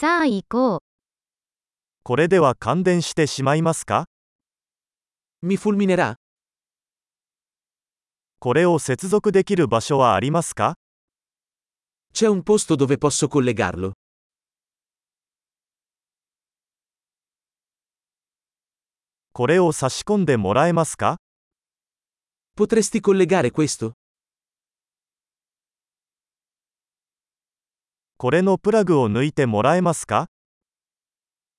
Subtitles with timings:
[0.00, 0.78] さあ行こう。
[2.04, 4.06] これでは感電してしまいますか
[5.44, 6.14] Mi fulminerà?
[8.38, 10.76] これを接続できる場所はありますか
[12.14, 13.92] C'è un posto dove posso collegarlo?
[19.34, 21.18] これを差し込んでもらえますか
[22.56, 23.99] Potresti collegare questo?
[28.22, 30.26] これのプラグを抜いてもらえますか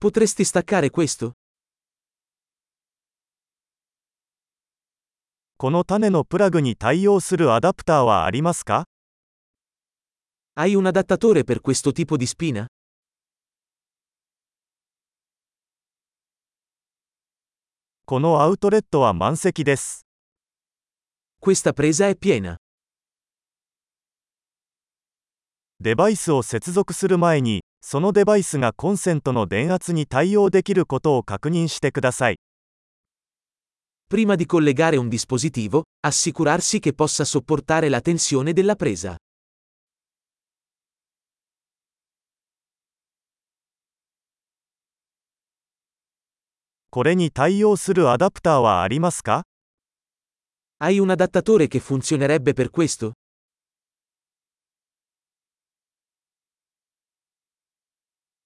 [0.00, 1.32] Potresti staccare questo?
[5.56, 8.84] この種のプラグに対応するアダプターはありますか
[10.54, 12.68] Hai un adattatore per questo tipo di spina?
[18.04, 20.06] このアウトレットは満席です。
[21.40, 22.56] Questa presa è piena.
[25.80, 32.36] デバイスを接続する前に、そのデバイスがコンセントの電圧に対応できることを確認してください。
[34.08, 39.16] Prima di collegare un dispositivo, assicurarsi che possa sopportare la tensione della presa.
[46.90, 49.42] これに対応するアダプターはありますか
[50.78, 53.14] Hai un adattatore che funzionerebbe per questo?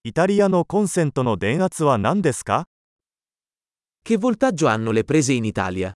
[0.08, 2.64] イタリアのコンセントの電圧は何ですか
[4.02, 5.92] Che voltaggio hanno le prese in Italia?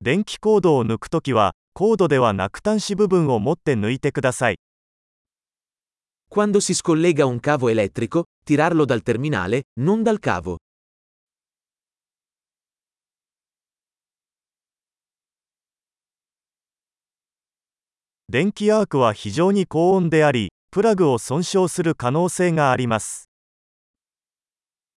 [0.00, 4.58] 電気コードを抜くときは、コードではなく端子部分を持って抜いてください。
[6.30, 10.58] Quando si scollega un cavo elettrico, tirarlo dal terminale, non dal cavo.
[18.30, 23.30] 電気アークは非常に高温であり、プラグを損傷する可能性があります。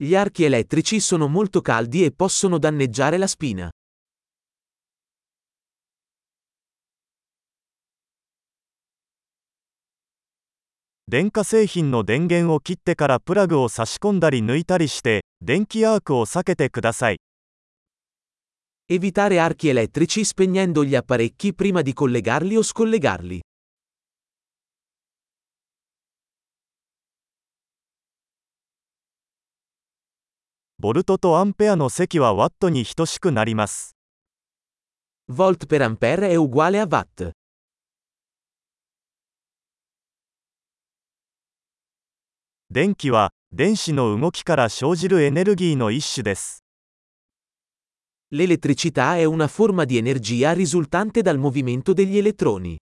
[0.01, 0.99] Gli archi elettrici
[11.45, 17.19] 製品の電源を切ってからプラグを差し込んだり抜いたりして、電気アークを避けてください。
[18.90, 23.40] Evitare archi elettrici spegnendo gli apparecchi prima di collegarli o scollegarli.
[30.78, 33.96] ボルトとアンペアの積はワットに等しくなります。
[35.28, 37.32] Volt per ampere è uguale a watt.
[42.70, 46.62] 電気は、電子の動きから生じるエネルギーの一種です。
[48.30, 52.76] L'elettricità è una forma di energia risultante dal movimento degli elettroni.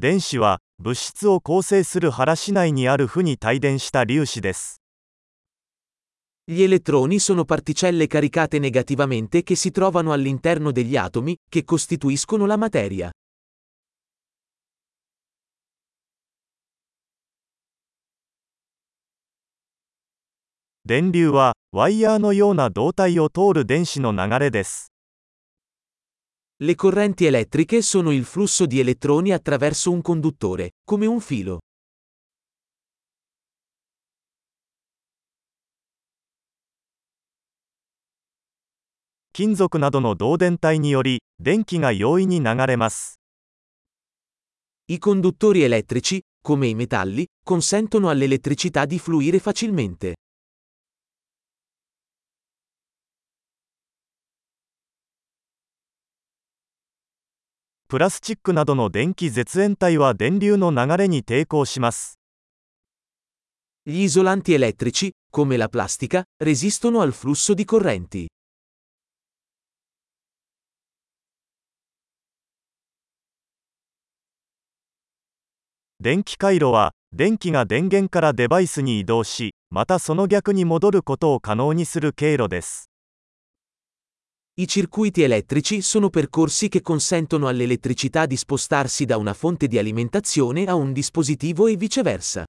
[0.00, 4.80] 電子は、物質を構成する原子内にある負に帯電した粒子です。
[6.44, 12.56] Gli elettroni sono particelle caricate negativamente che si trovano all'interno degli atomi, che costituiscono la
[12.56, 13.10] materia.
[20.84, 24.90] 電流は、ワイヤーのような導体を通る電子の流れです。
[26.60, 31.58] Le correnti elettriche sono il flusso di elettroni attraverso un conduttore, come un filo.
[39.32, 43.20] 金属などの導電体により、電気が容易に流れます。
[44.88, 50.14] I conduttori elettrici, come i metalli, consentono all'elettricità di fluire facilmente.
[57.93, 62.17] プラスチックなどの電気絶縁体は電流の流れに抵抗します。
[63.85, 68.25] Gli isolanti elettrici, come la plastica, resistono al flusso di correnti.
[75.99, 82.92] 電気回路は、電気が電源からデバイスに移動し、またその逆に戻ることを可能にする経路です。
[84.60, 90.74] I circuiti elettrici sono percorsi che consentono all'elettricità di spostarsi da una fonte di alimentazione a
[90.74, 92.44] un dispositivo e viceversa.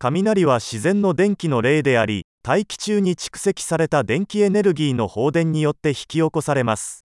[0.00, 7.04] 雷は自然の電気の例であり、大気中に蓄積された電気エネルギーの放電によって引き起こされます。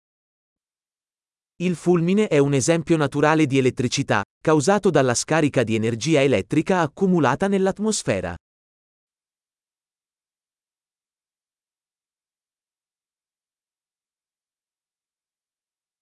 [1.57, 7.47] Il fulmine è un esempio naturale di elettricità, causato dalla scarica di energia elettrica accumulata
[7.47, 8.35] nell'atmosfera.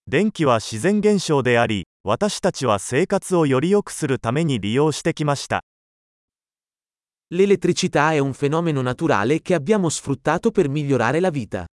[0.06, 5.64] 電気は自然現象であり、私たちは生活をより良くするために利用してきました。
[7.32, 11.66] L'elettricità è un fenomeno naturale che abbiamo sfruttato per migliorare la vita.